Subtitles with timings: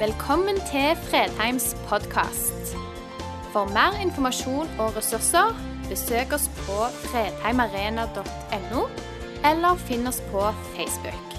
[0.00, 2.70] Velkommen til Fredheims podkast.
[3.52, 5.50] For mer informasjon og ressurser,
[5.90, 8.84] besøk oss på fredheimarena.no,
[9.50, 10.46] eller finn oss på
[10.76, 11.34] Facebook.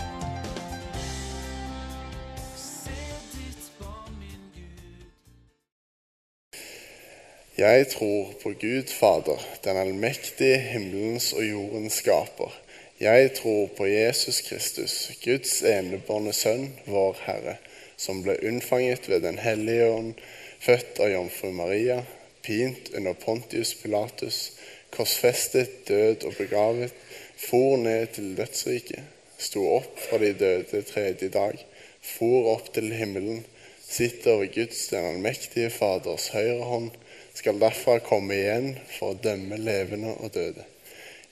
[7.58, 12.54] Jeg tror på Gud Fader, den allmektige himmelens og jordens skaper.
[13.00, 17.58] Jeg tror på Jesus Kristus, Guds enebårne Sønn, vår Herre,
[18.02, 20.14] som ble unnfanget ved Den hellige ånd,
[20.62, 22.02] født av jomfru Maria,
[22.42, 24.40] pint under Pontius Pilatus,
[24.94, 26.94] korsfestet, død og begravet,
[27.38, 29.06] for ned til dødsriket,
[29.38, 31.62] sto opp fra de døde tredje dag,
[32.02, 33.44] for opp til himmelen,
[33.92, 36.90] sitter ved Guds den allmektige Faders høyre hånd,
[37.38, 40.66] skal derfra komme igjen for å dømme levende og døde.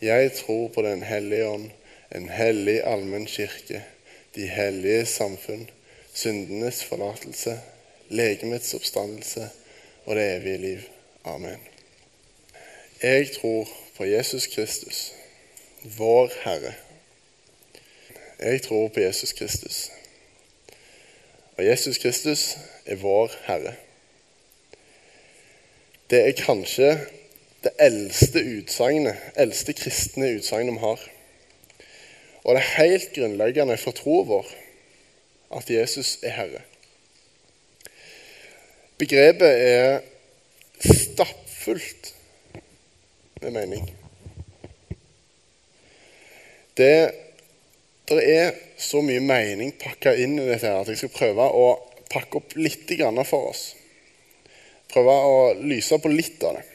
[0.01, 1.69] Jeg tror på Den hellige ånd,
[2.15, 3.83] en hellig allmenn kirke,
[4.35, 5.67] de hellige samfunn,
[6.13, 7.59] syndenes forlatelse,
[8.09, 9.49] legemets oppstandelse
[10.05, 10.79] og det evige liv.
[11.23, 11.59] Amen.
[13.03, 15.11] Jeg tror på Jesus Kristus,
[15.97, 16.73] vår Herre.
[18.39, 19.91] Jeg tror på Jesus Kristus.
[21.57, 23.73] Og Jesus Kristus er vår Herre.
[26.09, 26.99] Det er kanskje
[27.63, 31.01] det eldste utsagnet, eldste kristne utsagnet vi har.
[32.43, 34.47] Og det er helt grunnleggende for troen vår
[35.55, 36.61] at Jesus er Herre.
[38.99, 40.01] Begrepet er
[40.83, 42.13] stappfullt
[43.41, 43.85] med mening.
[46.77, 47.11] Det,
[48.09, 51.65] det er så mye mening pakka inn i dette her at jeg skal prøve å
[52.11, 52.91] pakke opp litt
[53.27, 53.63] for oss.
[54.89, 56.65] Prøve å lyse på litt av det.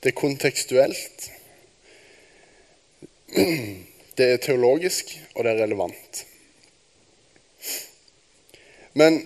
[0.00, 1.28] Det er kontekstuelt.
[4.16, 6.20] Det er teologisk, og det er relevant.
[8.96, 9.18] Men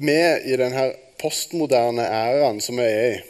[0.00, 0.16] vi
[0.48, 0.88] i denne
[1.20, 3.22] postmoderne æraen som vi er i,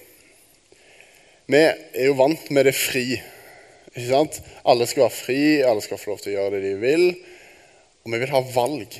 [1.50, 3.18] vi er jo vant med det fri.
[3.90, 4.38] Ikke sant?
[4.64, 7.04] Alle skal være fri, alle skal få lov til å gjøre det de vil.
[8.04, 8.96] Og vi vil ha valg.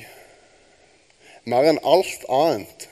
[1.49, 2.85] Mer enn alt annet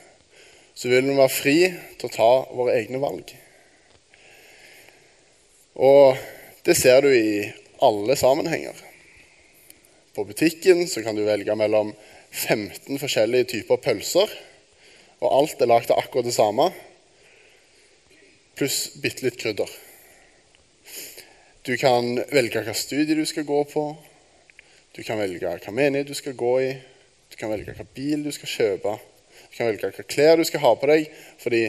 [0.74, 1.58] så vil vi være fri
[2.00, 3.30] til å ta våre egne valg.
[5.74, 6.18] Og
[6.66, 7.46] det ser du i
[7.84, 8.74] alle sammenhenger.
[10.14, 11.92] På butikken så kan du velge mellom
[12.34, 14.30] 15 forskjellige typer pølser,
[15.22, 16.68] og alt er lagd av akkurat det samme,
[18.58, 19.70] pluss bitte litt krydder.
[21.64, 23.86] Du kan velge hvilket studie du skal gå på,
[24.94, 26.74] du kan velge hvilken menighet du skal gå i,
[27.30, 30.62] du kan velge hvilken bil du skal kjøpe, du kan velge hvilke klær du skal
[30.66, 31.08] ha på deg,
[31.40, 31.64] fordi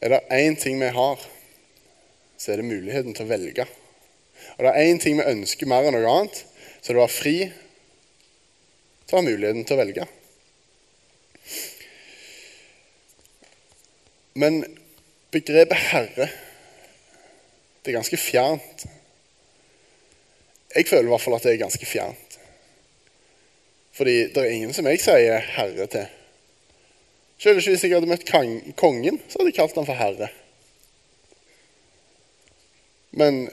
[0.00, 1.20] er det én ting vi har
[2.40, 3.66] så er det muligheten til å velge.
[4.56, 6.38] Og det er én ting vi ønsker mer enn noe annet,
[6.80, 7.34] så det å være fri
[9.10, 10.06] til å ha muligheten til å velge.
[14.38, 14.62] Men
[15.34, 16.30] begrepet herre
[17.80, 18.84] det er ganske fjernt.
[20.76, 22.36] Jeg føler i hvert fall at det er ganske fjernt.
[23.96, 26.04] Fordi det er ingen som jeg sier herre til.
[27.40, 28.28] Selv ikke hvis jeg hadde møtt
[28.78, 30.28] kongen, så hadde jeg kalt han for herre.
[33.16, 33.46] Men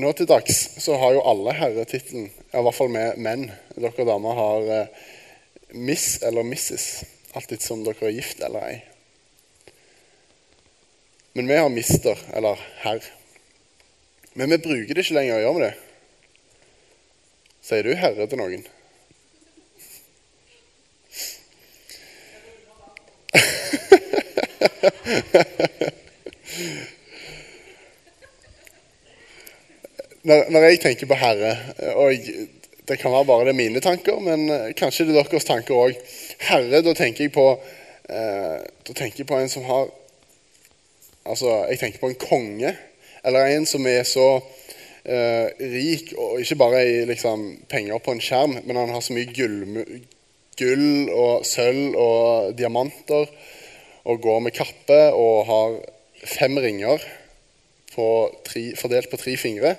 [0.00, 3.50] nå til dags så har jo alle herretittelen, i hvert fall med menn.
[3.76, 4.86] Dere damer har eh,
[5.76, 7.04] miss eller missis,
[7.36, 8.78] alltid som dere er gift eller ei.
[11.36, 13.04] Men vi har mister, eller herr.
[14.32, 15.74] Men vi bruker det ikke lenger, gjør vi det?
[17.68, 18.64] Sier du herre til noen?
[30.22, 31.52] når, når, jeg tenker på Herre
[31.94, 32.48] og jeg,
[32.88, 35.98] Det kan være bare det er mine tanker, men kanskje det er deres tanker òg.
[36.40, 37.44] Herre, da tenker jeg på
[38.08, 39.90] eh, Da tenker jeg på en som har
[41.28, 42.70] Altså, jeg tenker på en konge.
[43.24, 44.40] Eller en som er så
[45.04, 49.12] eh, rik, og ikke bare i liksom, penger på en skjerm, men han har så
[49.16, 49.82] mye gull,
[50.58, 53.28] gull og sølv og diamanter,
[54.08, 55.78] og går med kappe og har
[56.24, 57.02] fem ringer
[57.92, 58.08] på
[58.46, 59.74] tre, fordelt på tre fingre.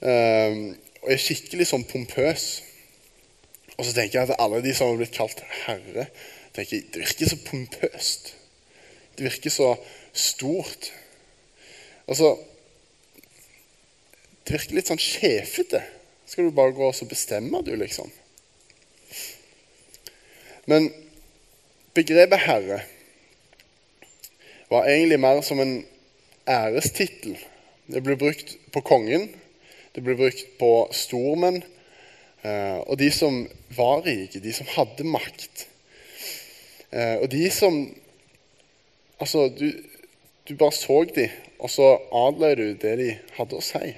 [0.00, 2.48] Um, og er skikkelig sånn pompøs.
[3.76, 6.06] Og så tenker jeg at alle de som har blitt kalt herre,
[6.56, 8.32] tenker jeg, det virker så pompøst.
[9.16, 9.74] Det virker så
[10.12, 10.90] stort.
[12.10, 12.38] Altså
[14.44, 15.82] Det virker litt sånn sjefete.
[16.26, 18.08] Skal du bare gå og bestemme, du, liksom?
[20.70, 20.88] Men
[21.94, 22.80] begrepet herre
[24.70, 25.80] var egentlig mer som en
[26.50, 27.38] ærestittel.
[27.90, 29.28] Det ble brukt på kongen
[29.94, 31.62] det ble brukt på stormenn
[32.42, 33.42] eh, og de som
[33.76, 35.66] var rike, de som hadde makt.
[36.90, 37.82] Eh, og de som
[39.20, 39.68] Altså, du,
[40.48, 41.28] du bare så dem,
[41.58, 43.90] og så adlød du det de hadde å si.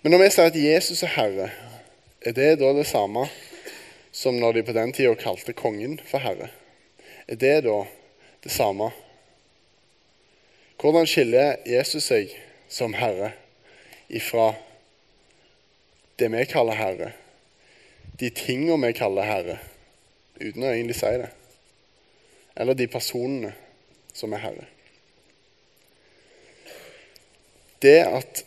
[0.00, 1.50] Men når vi sier at Jesus er herre,
[2.24, 3.26] er det da det samme
[4.16, 6.48] som når de på den tida kalte kongen for herre?
[7.28, 7.82] Er det da
[8.46, 8.88] det samme?
[10.80, 12.32] Hvordan skiller Jesus seg
[12.72, 13.34] som herre
[14.10, 14.52] ifra
[16.20, 17.12] det vi kaller herre,
[18.20, 19.60] de tinga vi kaller herre,
[20.40, 21.30] uten å egentlig si det?
[22.60, 23.54] eller de personene
[24.12, 24.66] som er herre.
[27.80, 28.42] Det at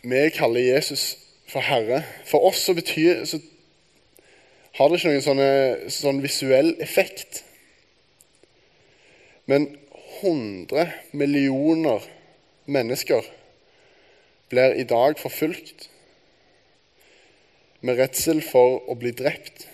[0.00, 1.18] vi kaller Jesus
[1.50, 3.40] for herre For oss så betyr så
[4.78, 5.48] har det ikke noen sånne,
[5.92, 7.42] sånn visuell effekt.
[9.50, 9.66] Men
[10.22, 12.06] 100 millioner
[12.70, 13.26] mennesker
[14.50, 15.88] blir i dag forfulgt
[17.80, 19.66] med redsel for å bli drept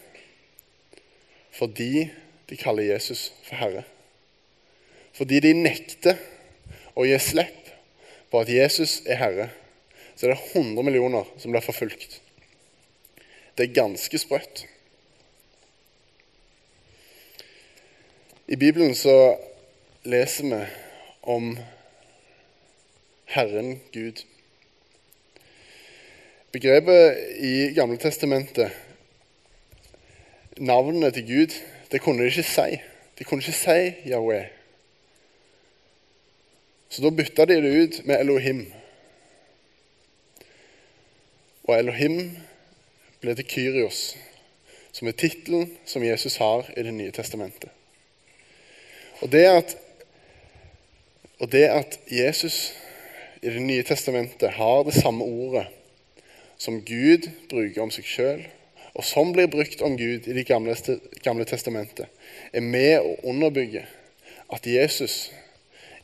[1.56, 2.08] fordi
[2.50, 3.86] de kaller Jesus for Herre.
[5.16, 6.18] Fordi de nekter
[6.92, 7.70] å gi slipp
[8.30, 9.48] på at Jesus er Herre,
[10.16, 12.20] så er det 100 millioner som blir forfulgt.
[13.56, 14.66] Det er ganske sprøtt.
[18.46, 19.36] I Bibelen så
[20.04, 20.60] leser vi
[21.26, 21.56] om
[23.32, 24.22] Herren Gud.
[26.56, 28.72] Begrepet i Gamle Testamentet,
[30.56, 31.52] navnet til Gud,
[31.92, 32.78] det kunne de ikke si.
[33.18, 34.46] De kunne ikke si Yahweh.
[36.88, 38.64] Så da bytta de det ut med Elohim.
[41.68, 42.16] Og Elohim
[43.20, 44.16] ble til Kyrios,
[44.96, 47.68] som er tittelen som Jesus har i Det nye testamentet.
[49.20, 49.76] Og det at,
[51.38, 52.72] og det at Jesus
[53.42, 55.68] i Det nye testamentet har det samme ordet
[56.58, 58.46] som Gud bruker om seg sjøl,
[58.96, 60.76] og som blir brukt om Gud i Det gamle,
[61.22, 62.08] gamle testamentet,
[62.52, 63.84] er med å underbygge
[64.52, 65.30] at Jesus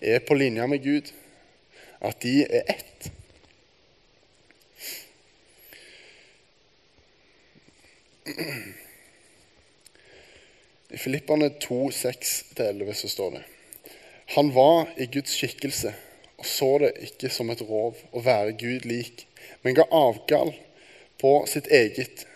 [0.00, 1.12] er på linje med Gud,
[2.02, 3.10] at de er ett.
[10.92, 13.42] I Filippane 2, 6-11 så står det
[14.36, 15.94] Han var i Guds skikkelse
[16.42, 19.28] og så det ikke som et rov å være Gud lik,
[19.62, 20.52] men ga avgall
[21.20, 22.26] på sitt eget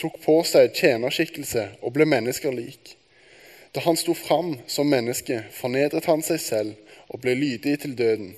[0.00, 2.96] tok på seg tjenerskikkelse og ble mennesker lik.
[3.72, 8.34] Da han sto fram som menneske, fornedret han seg selv og ble lydig til døden.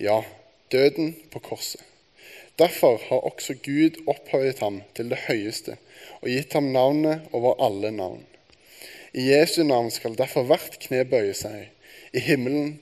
[0.00, 0.22] Ja,
[0.72, 1.82] døden på korset.
[2.58, 5.76] Derfor har også Gud opphøyet ham til det høyeste
[6.20, 8.22] og gitt ham navnet over alle navn.
[9.14, 11.68] I Jesu navn skal derfor hvert kne bøye seg,
[12.14, 12.78] i himmelen,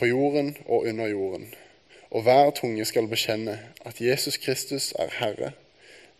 [0.00, 1.48] på jorden og under jorden.
[2.10, 5.52] Og hver tunge skal bekjenne at Jesus Kristus er Herre,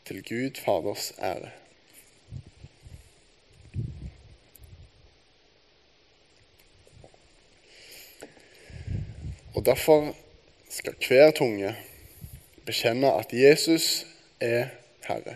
[0.07, 1.51] til Gud Faders ære.
[9.55, 10.15] Og Derfor
[10.71, 11.77] skal hver tunge
[12.67, 14.07] bekjenne at Jesus
[14.41, 14.67] er
[15.09, 15.35] Herre.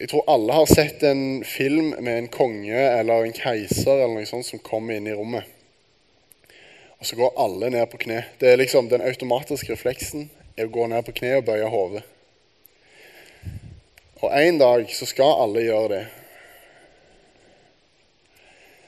[0.00, 4.28] Jeg tror alle har sett en film med en konge eller en keiser eller noe
[4.28, 5.55] sånt som kommer inn i rommet.
[6.98, 8.24] Og så går alle ned på kne.
[8.40, 12.04] Det er liksom den automatiske refleksen er å gå ned på kne og bøye hodet.
[14.24, 16.04] Og en dag så skal alle gjøre det.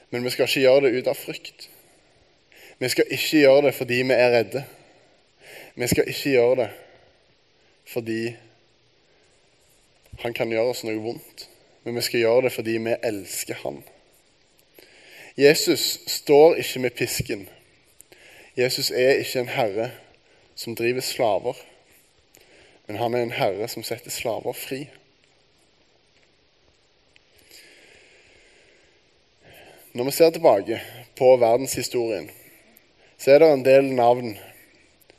[0.09, 1.69] Men vi skal ikke gjøre det ut av frykt.
[2.79, 4.63] Vi skal ikke gjøre det fordi vi er redde.
[5.75, 6.69] Vi skal ikke gjøre det
[7.89, 8.35] fordi
[10.21, 11.45] han kan gjøre oss noe vondt.
[11.85, 13.79] Men vi skal gjøre det fordi vi elsker han.
[15.39, 17.47] Jesus står ikke med pisken.
[18.59, 19.91] Jesus er ikke en herre
[20.55, 21.55] som driver slaver,
[22.87, 24.81] men han er en herre som setter slaver fri.
[29.95, 30.79] Når vi ser tilbake
[31.15, 32.27] på verdenshistorien,
[33.17, 34.33] så er det en del navn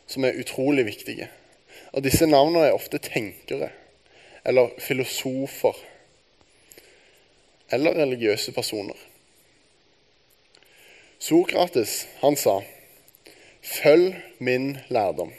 [0.07, 1.31] som er utrolig viktige.
[1.97, 3.71] Og disse navnene er ofte tenkere
[4.45, 5.81] eller filosofer
[7.73, 9.01] eller religiøse personer.
[11.19, 12.59] Sokrates, han sa
[13.63, 15.33] Følg min lærdom.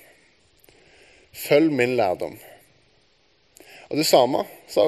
[1.33, 2.39] Følg min lærdom.
[3.89, 4.81] Og det samme sa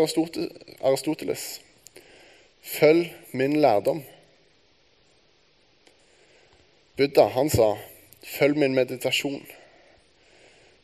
[0.83, 1.61] Aristoteles.
[2.61, 4.03] Følg min lærdom.
[6.97, 7.77] Buddha han sa,
[8.23, 9.53] 'Følg min meditasjon'.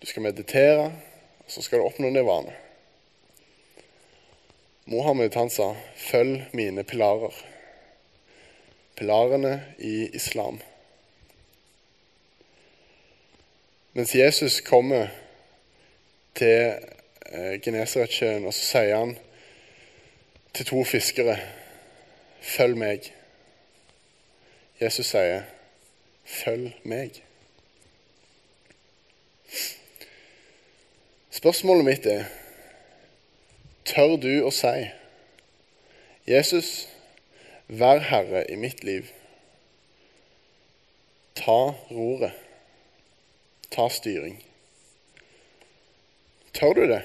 [0.01, 0.85] Du skal meditere,
[1.39, 2.53] og så skal du oppnå nivåene!»
[4.85, 7.45] Mohammed han sa, 'Følg mine pilarer'.
[8.95, 10.61] Pilarene i islam.
[13.99, 15.07] Mens Jesus kommer
[16.35, 16.77] til
[17.31, 19.17] eh, Genesaretsjøen, og så sier han
[20.53, 21.35] til to fiskere,
[22.41, 23.11] 'Følg meg'.
[24.81, 25.41] Jesus sier,
[26.25, 27.21] 'Følg meg'.
[31.29, 32.25] Spørsmålet mitt er
[33.85, 34.87] Tør du å si
[36.27, 36.87] Jesus,
[37.67, 39.11] vær herre i mitt liv.
[41.35, 42.48] Ta roret.
[43.69, 44.38] Ta styring.
[46.53, 47.01] Tør du det?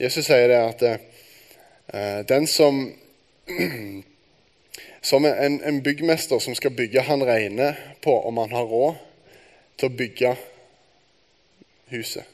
[0.00, 0.84] Jesus sier det at
[1.94, 2.86] uh, den som
[5.04, 8.94] Som en, en byggmester som skal bygge, han regner på om han har råd
[9.76, 10.30] til å bygge
[11.92, 12.24] huset.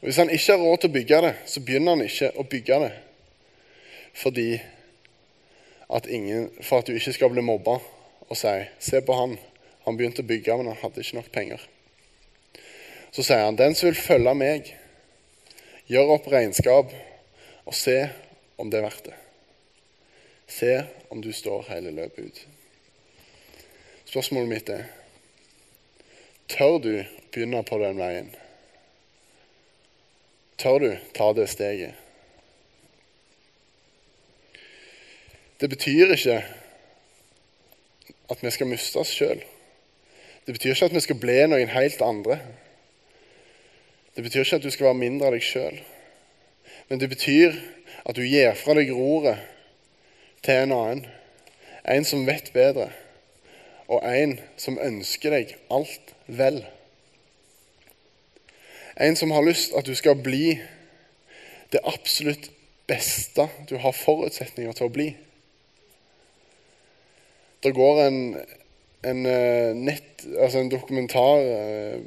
[0.00, 2.46] Og Hvis han ikke har råd til å bygge det, så begynner han ikke å
[2.48, 2.94] bygge det
[4.16, 4.46] fordi
[5.92, 7.76] at ingen, for at du ikke skal bli mobba
[8.28, 9.38] og sier, 'Se på han.
[9.84, 11.68] Han begynte å bygge, men han hadde ikke nok penger.'
[13.12, 14.74] Så sier han, 'Den som vil følge meg,
[15.86, 16.92] gjør opp regnskap
[17.66, 18.10] og se
[18.58, 19.20] om det er verdt det.'
[20.46, 22.46] Se om du står hele løpet ut.
[24.04, 24.84] Spørsmålet mitt er
[26.48, 28.28] Tør du begynne på den veien?
[30.58, 31.94] Tør du ta det steget?
[35.60, 36.38] Det betyr ikke
[38.30, 39.42] at vi skal miste oss sjøl.
[40.46, 42.38] Det betyr ikke at vi skal bli noen helt andre.
[44.16, 45.80] Det betyr ikke at du skal være mindre av deg sjøl.
[46.88, 47.56] Men det betyr
[48.06, 49.42] at du gir fra deg roret
[50.46, 51.02] til en annen.
[51.86, 52.88] En som vet bedre,
[53.86, 56.64] og en som ønsker deg alt vel.
[58.96, 60.56] En som har lyst at du skal bli
[61.70, 62.50] det absolutt
[62.88, 65.10] beste du har forutsetninger til å bli.
[67.62, 68.20] Det går en,
[69.02, 72.00] en, eh, nett, altså en dokumentar eh,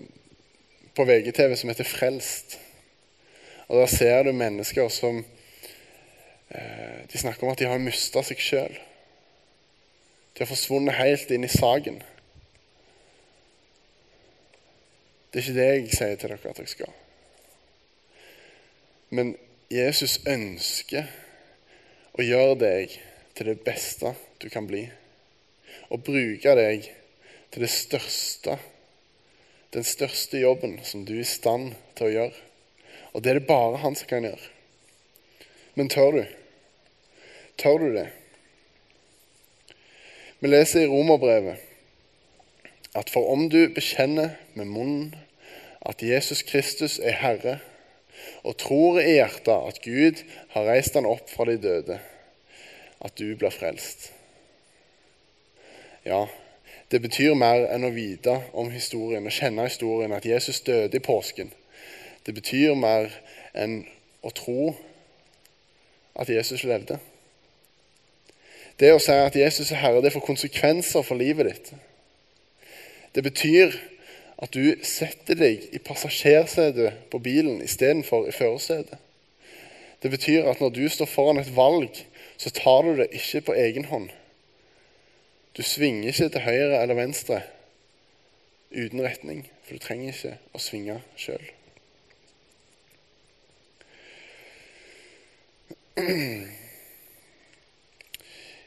[0.96, 2.58] på VGTV som heter 'Frelst'.
[3.68, 5.26] Og Der ser du mennesker som
[6.50, 8.80] eh, De snakker om at de har mista seg sjøl.
[10.34, 12.02] De har forsvunnet helt inn i saken.
[15.34, 16.94] Det er ikke det jeg sier til dere at dere skal.
[19.10, 19.36] Men
[19.70, 21.06] Jesus ønsker
[22.18, 22.96] å gjøre deg
[23.38, 24.88] til det beste du kan bli.
[25.90, 26.90] Og bruke deg
[27.50, 28.58] til det største,
[29.74, 32.46] den største jobben som du er i stand til å gjøre.
[33.14, 34.52] Og det er det bare han som kan gjøre.
[35.78, 36.24] Men tør du?
[37.60, 38.10] Tør du det?
[40.40, 41.66] Vi leser i Romerbrevet
[42.98, 45.10] at for om du bekjenner med munnen
[45.86, 47.60] at Jesus Kristus er Herre,
[48.44, 50.24] og tror i hjertet at Gud
[50.54, 52.00] har reist han opp fra de døde,
[53.00, 54.10] at du blir frelst.
[56.06, 56.26] Ja,
[56.92, 61.04] det betyr mer enn å vite om historien og kjenne historien at Jesus døde i
[61.04, 61.52] påsken.
[62.26, 63.12] Det betyr mer
[63.54, 63.84] enn
[64.26, 64.74] å tro
[66.20, 67.00] at Jesus levde.
[68.80, 71.72] Det å si at Jesus er Herre, det får konsekvenser for livet ditt.
[73.16, 73.76] Det betyr
[74.40, 78.96] at du setter deg i passasjersetet på bilen istedenfor i førersetet.
[80.00, 81.92] Det betyr at når du står foran et valg,
[82.40, 84.08] så tar du det ikke på egen hånd.
[85.60, 87.42] Du svinger ikke til høyre eller venstre
[88.72, 91.44] uten retning, for du trenger ikke å svinge sjøl.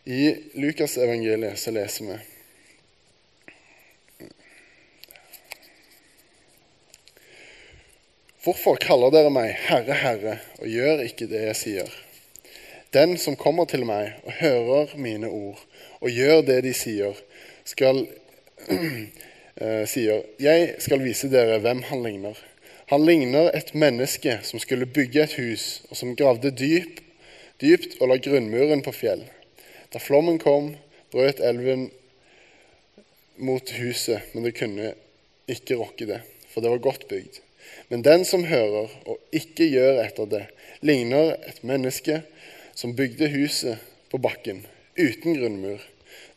[0.05, 0.21] I
[0.61, 2.21] Lukasevangeliet så leser vi
[8.45, 12.01] Hvorfor kaller dere meg Herre, Herre, og gjør ikke det jeg sier?
[12.93, 15.61] Den som kommer til meg og hører mine ord
[16.03, 17.17] og gjør det de sier,
[17.65, 18.03] skal,
[18.69, 22.37] uh, sier, jeg skal vise dere hvem han ligner.
[22.93, 27.01] Han ligner et menneske som skulle bygge et hus, og som gravde dyp,
[27.63, 29.23] dypt og la grunnmuren på fjell.
[29.95, 30.75] Da flommen kom,
[31.15, 31.87] brøt elven
[33.41, 34.93] mot huset, men det kunne
[35.49, 36.21] ikke rokke det,
[36.53, 37.41] for det var godt bygd.
[37.89, 40.45] Men den som hører og ikke gjør etter det,
[40.85, 42.21] ligner et menneske
[42.75, 43.79] som bygde huset
[44.11, 45.81] på bakken uten grunnmur.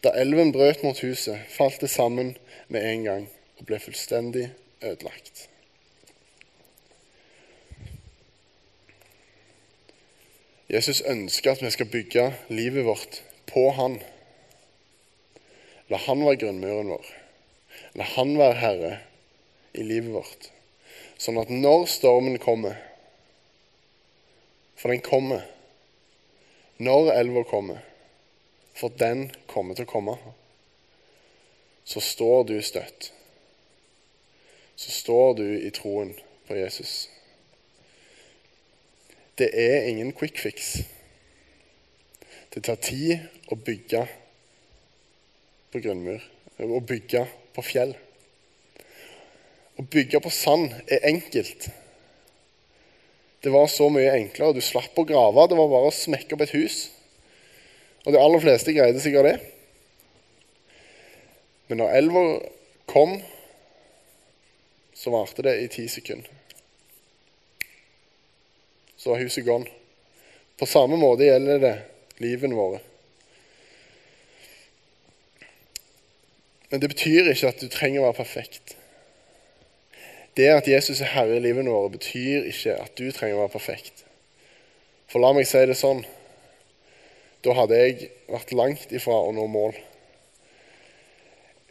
[0.03, 2.35] Da elven brøt mot huset, falt det sammen
[2.67, 3.27] med en gang
[3.57, 4.49] og ble fullstendig
[4.83, 5.49] ødelagt.
[10.69, 13.99] Jesus ønsker at vi skal bygge livet vårt på Han.
[15.89, 17.11] La Han være grunnmuren vår.
[17.95, 18.93] La Han være herre
[19.77, 20.49] i livet vårt.
[21.21, 22.81] Sånn at når stormen kommer
[24.75, 25.45] For den kommer.
[26.77, 27.79] Når elva kommer,
[28.75, 30.15] for den kommer til å komme,
[31.87, 33.11] så står du støtt.
[34.75, 36.11] Så står du i troen
[36.47, 37.09] på Jesus.
[39.37, 40.77] det er ingen quick fix.
[42.53, 43.19] Det tar tid
[43.51, 44.05] å bygge
[45.71, 46.21] på grunnmur,
[46.63, 47.91] å bygge på fjell.
[49.75, 51.67] Å bygge på sand er enkelt.
[53.45, 54.55] Det var så mye enklere.
[54.57, 55.43] Du slapp å grave.
[55.45, 56.77] Det var bare å smekke opp et hus.
[58.01, 59.35] Og de aller fleste greide sikkert det.
[61.69, 62.23] Men når elva
[62.89, 63.19] kom,
[64.97, 66.31] så varte det i ti sekunder.
[68.97, 69.69] Så var huset gone.
[70.57, 71.75] På samme måte gjelder det
[72.25, 72.79] livene våre.
[76.71, 78.73] Men det betyr ikke at du trenger å være perfekt.
[80.35, 83.55] Det at Jesus er herre i livet vårt, betyr ikke at du trenger å være
[83.55, 84.03] perfekt.
[85.07, 86.03] For la meg si det sånn
[87.45, 89.75] da hadde jeg vært langt ifra å nå mål.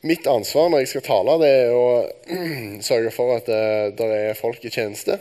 [0.06, 1.86] Mitt ansvar når jeg skal tale, det er å
[2.88, 5.18] sørge for at det, det er folk i tjeneste.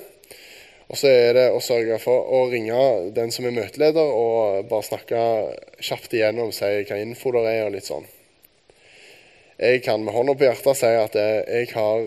[0.91, 2.77] Og så er det å sørge for å ringe
[3.15, 5.23] den som er møteleder, og bare snakke
[5.81, 8.05] kjapt igjennom, si hva info det er, og litt sånn.
[9.57, 12.05] Jeg kan med hånda på hjertet si at jeg har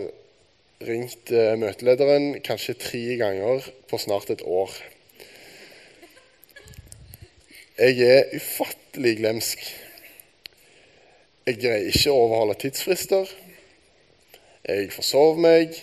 [0.85, 4.73] ringt eh, møtelederen kanskje tre ganger på snart et år.
[7.77, 9.63] Jeg er ufattelig glemsk.
[11.47, 13.29] Jeg greier ikke å overholde tidsfrister.
[14.67, 15.77] Jeg forsover meg.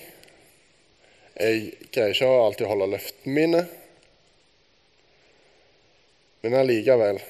[1.35, 3.63] Jeg greier ikke alltid å holde løftene mine.
[6.45, 7.23] Men allikevel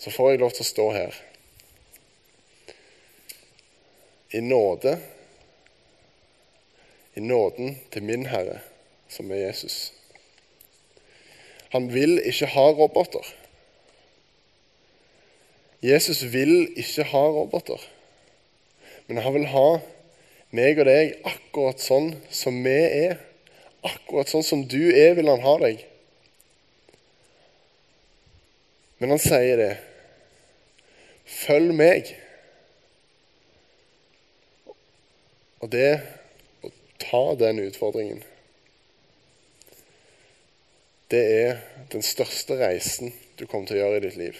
[0.00, 1.18] så får jeg lov til å stå her.
[4.34, 4.96] I nåde
[7.16, 8.60] i nåden til min Herre,
[9.08, 9.92] som er Jesus.
[11.72, 13.24] Han vil ikke ha roboter.
[15.82, 17.80] Jesus vil ikke ha roboter,
[19.06, 19.68] men han vil ha
[20.56, 23.18] meg og deg akkurat sånn som vi er.
[23.86, 25.82] Akkurat sånn som du er, vil han ha deg.
[28.98, 29.72] Men han sier det.
[31.26, 32.10] Følg meg.
[35.60, 35.90] Og det
[36.98, 38.24] ta den utfordringen.
[41.10, 41.60] Det er
[41.92, 44.38] den største reisen du kommer til å gjøre i ditt liv.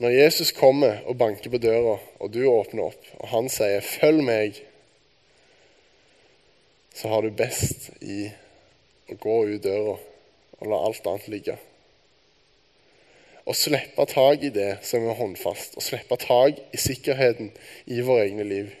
[0.00, 4.22] Når Jesus kommer og banker på døra, og du åpner opp, og han sier 'følg
[4.24, 4.62] meg',
[6.94, 8.30] så har du best i
[9.08, 9.96] å gå ut døra
[10.60, 11.56] og la alt annet ligge.
[13.46, 17.52] Å slippe tak i det som er håndfast, og slippe tak i sikkerheten
[17.86, 18.72] i våre egne liv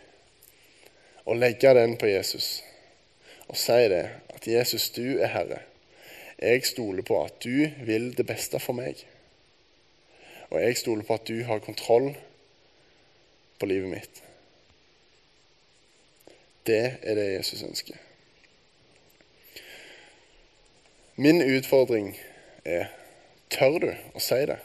[1.26, 2.62] og legge den på Jesus
[3.48, 5.62] og si det at 'Jesus, du er Herre'.
[6.38, 9.06] Jeg stoler på at du vil det beste for meg.
[10.50, 12.16] Og jeg stoler på at du har kontroll
[13.58, 14.22] på livet mitt.
[16.66, 17.96] Det er det Jesus ønsker.
[21.16, 22.18] Min utfordring
[22.64, 22.86] er
[23.50, 24.58] tør du å si det?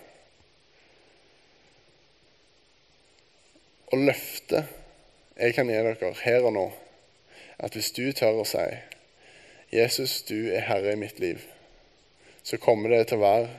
[3.91, 4.65] Å løfte
[5.37, 6.65] jeg kan gi dere her og nå
[7.61, 8.65] at hvis du tør å si
[9.71, 11.45] 'Jesus, du er herre i mitt liv',
[12.43, 13.49] så kommer det til å være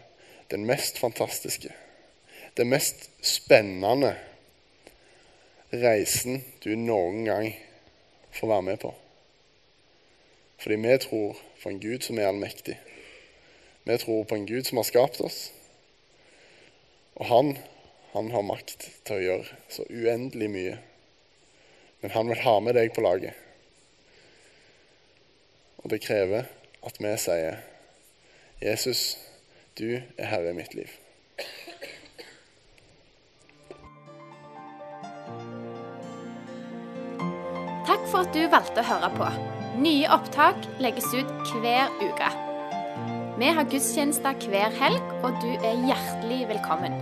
[0.50, 1.72] den mest fantastiske,
[2.56, 4.16] den mest spennende
[5.72, 7.48] reisen du noen gang
[8.32, 8.94] får være med på.
[10.58, 12.76] Fordi vi tror på en Gud som er allmektig.
[13.84, 15.52] Vi tror på en Gud som har skapt oss.
[17.14, 17.56] Og han,
[18.12, 20.78] han har makt til å gjøre så uendelig mye.
[22.02, 23.38] Men han vil ha med deg på laget.
[25.82, 26.50] Og det krever
[26.82, 27.62] at vi sier,
[28.62, 29.18] 'Jesus,
[29.78, 30.98] du er herre i mitt liv'.
[37.86, 39.30] Takk for at du valgte å høre på.
[39.82, 42.30] Nye opptak legges ut hver uke.
[43.38, 47.01] Vi har gudstjenester hver helg, og du er hjertelig velkommen.